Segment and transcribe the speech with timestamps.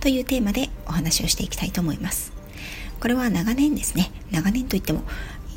[0.00, 2.32] というテーマでお話をしていきたいと思います。
[3.00, 5.02] これは長年ですね、長年といっても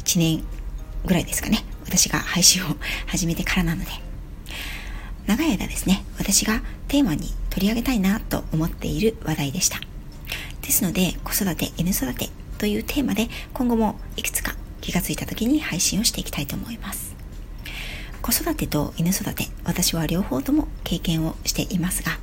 [0.03, 0.43] 1年
[1.05, 2.67] ぐらいですかね、私が配信を
[3.07, 3.91] 始めてからなので、
[5.27, 9.79] 長い間ですね、私がテーマに取り上げたいなと思っている話題でした。
[10.61, 17.15] ですので、子育て、犬育てというテーマで今後もいくつか気がついた時に配信をしていきたいと思います。
[18.21, 22.17] 子育てと犬育て、私は両方とも経験をしていますが、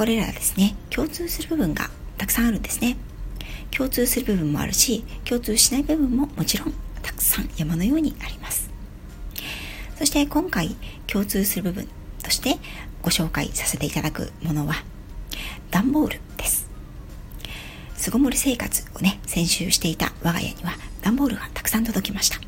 [0.00, 2.96] これらですね、共通する部分がたくさんあるんですね。
[3.70, 8.70] 共通する部分もあるし、共通しない部分ももちろんたくさん山のようにあります。
[9.98, 10.74] そして今回
[11.06, 11.86] 共通する部分
[12.22, 12.56] として
[13.02, 14.76] ご紹介させていただくものは、
[15.70, 16.66] 段ボールです。
[17.98, 22.40] 巣ごもり生活をね、先週していた我が家には段ボールがたくさん届きました。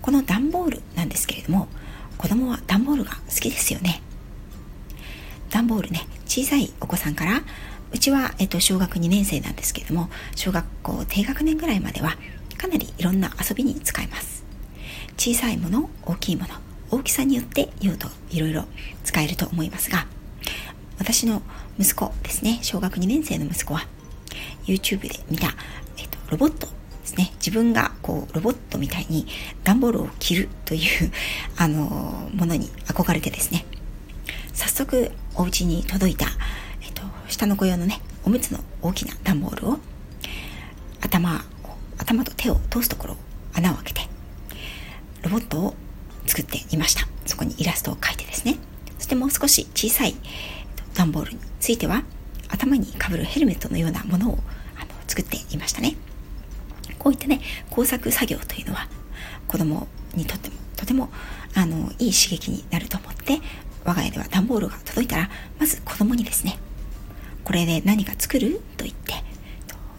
[0.00, 1.66] この段ボールなんですけれども、
[2.16, 4.00] 子供は段ボールが好きですよね。
[5.52, 7.42] 段ボールね、小さいお子さんから、
[7.92, 12.16] うちは、えっと、小学2年生なんですけれども、小学校低学年ぐらいまでは、
[12.56, 14.44] かなりいろんな遊びに使えます。
[15.18, 16.54] 小さいもの、大きいもの、
[16.90, 18.64] 大きさによって用途いろいろ
[19.04, 20.06] 使えると思いますが、
[20.98, 21.42] 私の
[21.78, 23.86] 息子ですね、小学2年生の息子は、
[24.64, 25.48] YouTube で見た、
[25.98, 26.72] えっと、ロボットで
[27.04, 27.30] すね。
[27.34, 29.26] 自分がこう、ロボットみたいに
[29.64, 31.12] 段ボールを切るという
[31.58, 33.66] あの、ものに憧れてですね。
[34.72, 36.24] 早速、お家に届いた、
[36.80, 39.78] えっと、下の子用のね、おむつの大きな段ボールを、
[41.02, 43.16] 頭を、頭と手を通すところ
[43.52, 44.00] 穴を開けて、
[45.24, 45.74] ロボットを
[46.26, 47.06] 作っていました。
[47.26, 48.56] そこにイラストを描いてですね。
[48.96, 50.14] そしてもう少し小さい
[50.94, 52.02] 段ボールについては、
[52.48, 54.38] 頭にかぶるヘルメットのようなものを
[54.78, 55.96] あの作っていましたね。
[56.98, 58.88] こういったね、工作作業というのは
[59.48, 61.10] 子供にとってもとても
[61.54, 63.38] あのいい刺激になると思って
[63.84, 66.58] 我が家では段ボールが届いたらまず子供にですね
[67.44, 68.60] これで何か作る？
[68.76, 69.14] と言って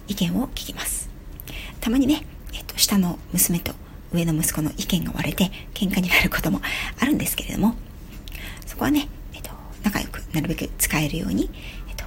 [0.08, 1.10] 意見を聞きます。
[1.82, 3.74] たまにね、えっと、下の娘と
[4.14, 6.62] 上の息子の意見が割れて喧嘩になることも
[7.00, 7.76] あるんですけれども
[8.66, 9.50] そこはね、えっと、
[9.84, 11.50] 仲良くなるべく使えるように
[11.90, 12.06] えっと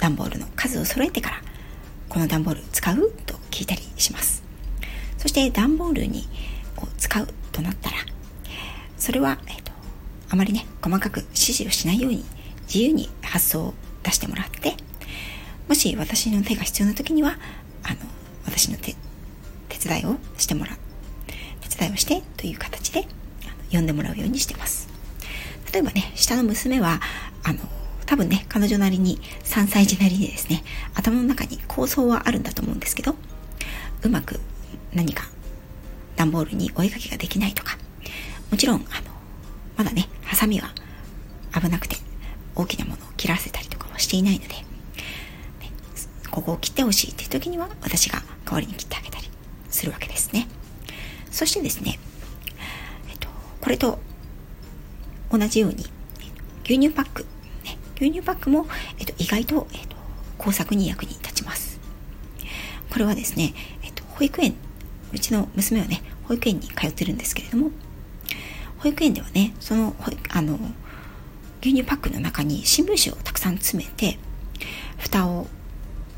[0.00, 1.42] 段ボールの数を揃えてから
[2.08, 3.12] この段ボール使う？
[3.26, 4.42] と聞いたりします。
[5.18, 6.28] そして段ボールに
[6.76, 7.96] こう使うとなったら
[8.98, 9.63] それは、えーと、
[10.34, 12.24] あまりね細かく指示をしないように
[12.62, 14.74] 自由に発想を出してもらって
[15.68, 17.38] もし私の手が必要な時には
[17.84, 17.98] あの
[18.44, 18.96] 私の手
[19.68, 20.76] 手伝いをしてもらう。
[21.68, 23.06] 手伝いをしてという形で
[23.70, 24.88] 呼んでもらうようにしてます。
[25.72, 27.00] 例えばね下の娘は
[27.44, 27.60] あの
[28.04, 30.62] 多分ね、彼女なりに3歳児なりにですね、
[30.94, 33.14] 頭の中に構想はあるんだと思うんですけど、
[34.02, 34.40] うまく
[34.92, 35.24] 何か
[36.16, 37.78] 段ボールにお絵かきができないとか、
[38.50, 39.14] もちろん、あの、
[39.76, 40.68] まだね、ハサミは
[41.54, 41.96] 危なくて
[42.56, 44.64] 大きなものを切らせたりとかはしていないので、ね、
[46.28, 49.30] ここを切ってほしいっていう時には私が代わりに切ってあげたり
[49.70, 50.48] するわけですね。
[51.30, 52.00] そしてですね、
[53.10, 53.28] えっと、
[53.60, 54.00] これと
[55.30, 55.84] 同じように
[56.64, 57.22] 牛乳パック
[57.62, 58.66] ね牛乳パックも、
[58.98, 59.94] えっと、意外と、えっと、
[60.36, 61.78] 工作に役に立ちます。
[62.90, 64.56] これはですね、えっと、保育園、
[65.12, 67.70] うちの娘はね、保育園に通ってるんですけれども、
[68.84, 69.96] 保育園ではね、その、
[70.28, 70.58] あの、
[71.60, 74.18] 牛乳パックの中に新聞紙をたくさん詰めて、
[74.98, 75.46] 蓋を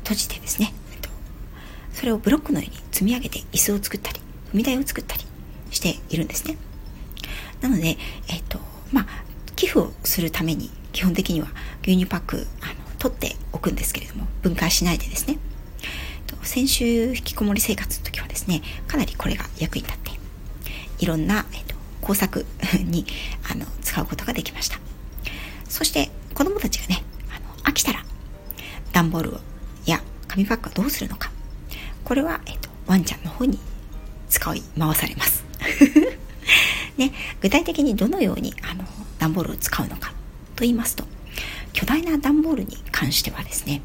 [0.03, 0.73] 閉じてですね、
[1.93, 4.19] それをブロックのように積み上げて椅子を作ったり、
[4.53, 5.23] 踏み台を作ったり
[5.71, 6.57] しているんですね。
[7.61, 8.59] なので、えっと、
[8.91, 9.07] まあ、
[9.55, 11.47] 寄付をするために基本的には
[11.83, 15.39] 牛乳パックあの取っておくんですけれども分解しないでですね
[16.43, 20.11] 先週引きこもり生活の時はですねかなりこれが役に立って
[20.99, 21.75] いろんな、えっと、
[22.07, 22.45] 工作
[22.85, 23.05] に
[23.51, 24.79] あの使うことができました。
[25.67, 28.05] そして子供たちがねあの飽きたら
[28.93, 29.39] 段ボールを
[29.85, 31.31] や紙パックはどうするのか。
[32.05, 33.59] これは、えっと、ワンちゃんの方に
[34.29, 35.43] 使い回されます。
[36.95, 37.11] ね、
[37.41, 38.85] 具体的にどのようにあの
[39.19, 40.11] 段ボールを使うのか
[40.55, 41.05] と言いますと
[41.73, 43.81] 巨大な段ボールに関してはですね、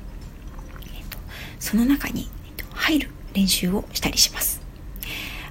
[0.95, 1.19] えっと、
[1.59, 4.61] その中に、えっと、入る練習をしたりします。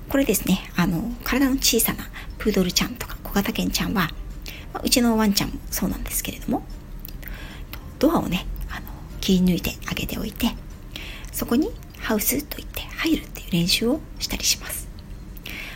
[0.07, 2.09] これですねあの体の小さな
[2.41, 4.09] プードルちゃんとか小型犬ちゃんは、
[4.73, 6.63] まあ、うちのワンちゃんもそうなんですけれども
[7.99, 8.88] ドアをねあの
[9.19, 10.47] 切り抜いてあげておいて
[11.31, 14.89] そこにハウスと言って入るっていう練習をしたりします。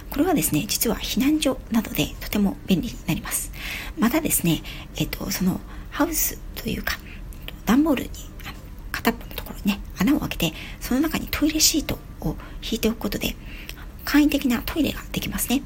[0.09, 3.51] これはですね実は避難所などでとても便利になります。
[3.99, 4.63] またですね
[4.95, 5.61] えっとその
[5.91, 6.97] ハウスというか
[7.67, 8.09] 段ボールに
[8.91, 13.35] 片っぽのところにね穴を開けてその中にトイレシートを引いておくことで
[14.03, 15.61] 簡易的なトイレができますね。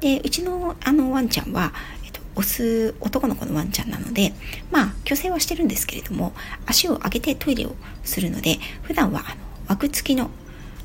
[0.00, 1.72] でうちのあのワンちゃんは、
[2.04, 4.32] えっと、オス男の子のワンちゃんなので
[4.70, 6.32] まあ虚勢はしてるんですけれども
[6.66, 9.36] 足を上げてトイレをするので普段はあの
[9.68, 10.30] 枠付きの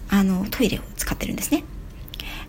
[0.10, 1.64] あのトイレを使ってるんですね。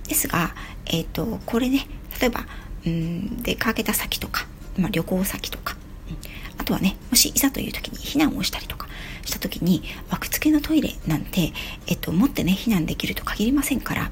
[0.09, 0.53] ですが、
[0.87, 1.87] えっ、とこれね
[2.21, 2.45] 例えば
[2.85, 5.77] うん出かけた先とか、まあ、旅行先とか、
[6.11, 8.87] うんあとはねもしいざという時に避難をしたりとか
[9.25, 11.53] した時に枠付きのトイレなんて、
[11.89, 14.11] えっと、持ってね避難できると限りませんから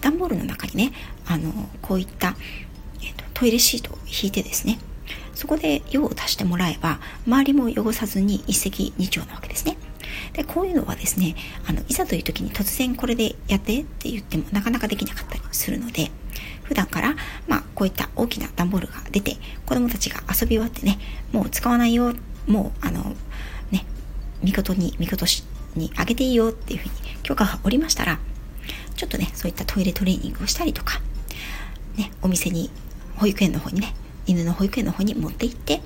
[0.00, 0.92] 段ボールの中にね
[1.26, 1.52] あの
[1.82, 2.36] こういった、
[3.02, 4.78] えっと、トイレシートを引いてですね
[5.34, 9.76] そこで用を足してもらえば周りも汚さずに一石二鳥なわけですね。
[10.32, 11.34] でこういうのはですね
[11.68, 16.10] あのいざという時に突然これでやってって言ってもなかなかできなかったりするので
[16.64, 17.14] 普段から、
[17.46, 20.98] まあ、こういった大きな段ボールが出て子供たちが遊び終わってね
[21.32, 22.12] もう使わないよ
[22.46, 23.14] もうあの
[23.70, 23.84] ね
[24.42, 25.26] 見事に見事
[25.74, 28.18] にあげていいよっていうふうに許可がおりましたら
[28.96, 31.00] ちょっとねそういったトイレトレーニングをしたりとか
[31.96, 32.70] ねお店に
[33.16, 33.94] 保育園の方にね
[34.26, 35.82] 犬の保育園の方に持って行って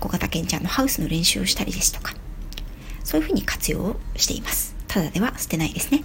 [0.00, 2.14] 小型犬ちゃんのハウスの練習をしたりですとか
[3.04, 4.74] そういうふうに活用しています。
[4.88, 6.04] ただでは捨てないですね。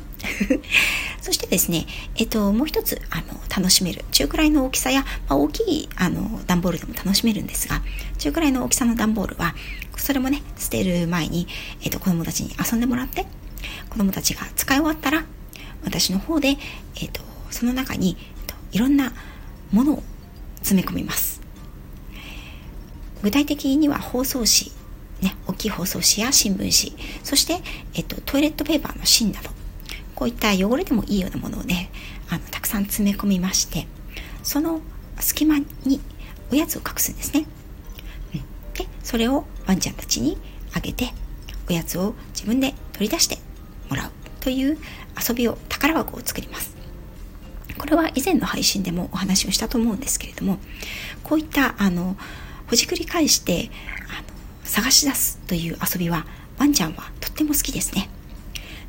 [1.21, 4.05] そしてですね、えっと、もう一つ、あの、楽しめる。
[4.11, 7.81] 中くらいの大きさや、まあ、大きい、あの、段ボールでも楽しめるんですが、
[8.17, 9.55] 中くらいの大きさの段ボールは、
[9.97, 11.47] それもね、捨てる前に、
[11.81, 13.25] えっと、子供たちに遊んでもらって、
[13.89, 15.25] 子供たちが使い終わったら、
[15.87, 16.57] 私の方で、
[17.01, 19.13] えっと、その中に、えっと、いろんな
[19.71, 20.03] ものを
[20.57, 21.41] 詰め込みます。
[23.23, 24.71] 具体的には包装紙
[25.21, 27.59] ね、大きい包装紙や新聞紙、そして、
[27.95, 29.49] えっと、トイレットペーパーの芯など、
[30.13, 31.89] こういった汚れでもいいようなものをね、
[32.29, 33.87] あの、たくさん詰め込みまして、
[34.43, 34.81] その
[35.19, 35.99] 隙間に
[36.51, 37.45] おやつを隠すんですね。
[38.35, 38.39] うん、
[38.73, 40.37] で、それをワンちゃんたちに
[40.73, 41.13] あげて、
[41.69, 43.39] おやつを自分で取り出して
[43.89, 44.11] もらう
[44.47, 44.77] という
[45.29, 46.73] 遊びを、宝箱を作ります。
[47.77, 50.57] これは以前の配信でもお話をしたと思うんですけれども、
[51.21, 52.15] こういった、あの、
[52.67, 53.69] ほじくり返して、
[54.07, 54.27] あの、
[54.63, 56.25] 探し出すという遊びは
[56.57, 58.09] ワンちゃんはとっても好きですね。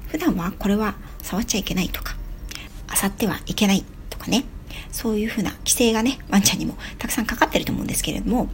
[0.06, 0.94] 普段はこれは
[1.24, 2.14] 触っちゃいけないとか、
[3.02, 4.44] 漁ってはいけないとかね、
[4.92, 8.48] そういうふうな規制がね、ワンちゃんにもたくさんかかってると思うんですけれども、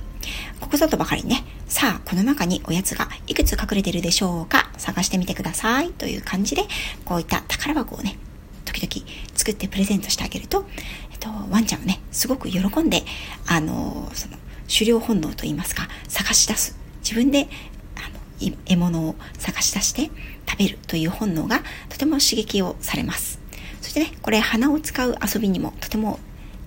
[0.58, 6.62] ここぞとばかりにね、さあ、この中におやつがいくつ隠れてるでしょうか探してみてくださいという感じで、
[7.04, 8.18] こういった宝箱をね、
[8.64, 10.64] 時々作ってプレゼントしてあげると、
[11.12, 13.02] えっと、ワンちゃんはね、すごく喜んで、
[13.46, 14.36] あの、その、
[14.72, 17.48] 狩猟本能といいますか、探し出す自分で
[17.96, 20.10] あの獲物を探し出して
[20.48, 21.60] 食べるという本能が
[21.90, 23.38] とても刺激をされます。
[23.82, 26.18] そしてね、これ鼻を使う遊びにもとても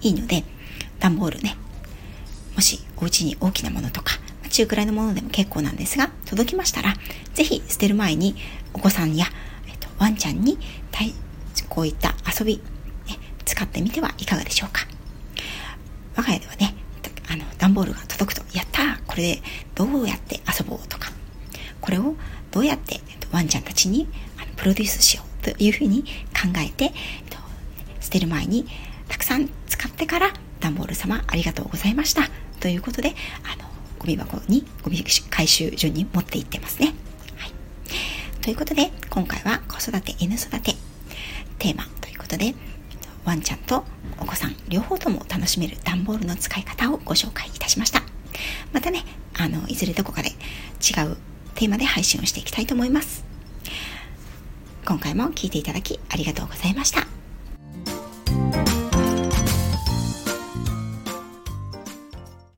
[0.02, 0.44] いいので、
[1.00, 1.58] 段ボールね、
[2.56, 4.14] もしお家に大きなものとか、
[4.48, 6.96] 中くらいのものでも結構なんですが、届きましたら、
[7.34, 8.36] ぜひ捨てる前に
[8.74, 9.26] お子さんや、
[9.68, 10.58] えっと、ワンちゃんに
[11.70, 12.62] こういった遊び、ね、
[13.46, 14.88] 使ってみてはいかがでしょうか。
[16.16, 16.74] 我が家ではね、
[17.30, 19.42] あの、段ボールが届くと、やったーこれで
[19.76, 21.12] どうやって遊ぼうとか、
[21.82, 22.16] これを
[22.52, 23.02] どうやって
[23.32, 24.08] ワンちゃんたちに
[24.56, 26.08] プロデュースしようというふうに考
[26.58, 26.92] えて、えっ
[27.30, 27.38] と
[28.00, 28.66] 捨てる前に
[29.10, 32.24] たくさん使ってから段ボール様ありがとうございました
[32.60, 33.14] ということで、
[33.44, 33.67] あの、
[34.00, 36.94] ゴミ箱に、ゴミ回収所に持って行ってますね。
[37.36, 37.52] はい。
[38.42, 40.76] ということで、今回は子育て、犬育て
[41.60, 42.56] テーマということで、
[43.26, 43.84] ワンちゃんと
[44.20, 48.02] お子さん両方とも楽しめる段ボールの使い方をご紹介いたしました。
[48.72, 49.04] またね、
[49.38, 50.34] あの、いずれどこかで違
[51.06, 51.18] う
[51.56, 53.26] テーマで配信をしていきたいと思います。
[54.86, 57.17] 今回も聴いていただきありがとうございました。